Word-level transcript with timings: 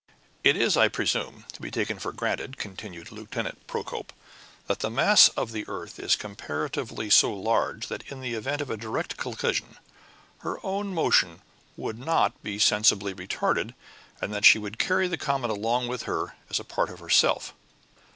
"It 0.43 0.57
is, 0.57 0.75
I 0.77 0.87
presume, 0.87 1.45
to 1.53 1.61
be 1.61 1.69
taken 1.69 1.99
for 1.99 2.11
granted," 2.11 2.57
continued 2.57 3.11
Lieutenant 3.11 3.67
Procope, 3.67 4.11
"that 4.65 4.79
the 4.79 4.89
mass 4.89 5.27
of 5.37 5.51
the 5.51 5.63
earth 5.67 5.99
is 5.99 6.15
comparatively 6.15 7.11
so 7.11 7.31
large 7.31 7.85
that, 7.85 8.01
in 8.11 8.19
the 8.19 8.33
event 8.33 8.61
of 8.63 8.71
a 8.71 8.77
direct 8.77 9.15
collision, 9.15 9.77
her 10.39 10.57
own 10.65 10.91
motion 10.91 11.43
would 11.77 11.99
not 11.99 12.41
be 12.41 12.57
sensibly 12.57 13.13
retarded, 13.13 13.75
and 14.19 14.33
that 14.33 14.43
she 14.45 14.57
would 14.57 14.79
carry 14.79 15.07
the 15.07 15.19
comet 15.21 15.51
along 15.51 15.87
with 15.87 16.01
her, 16.09 16.35
as 16.49 16.57
part 16.61 16.89
of 16.89 16.97
herself." 16.97 17.53